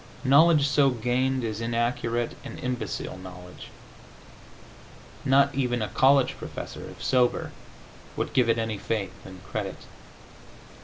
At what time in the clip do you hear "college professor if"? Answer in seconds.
5.89-7.03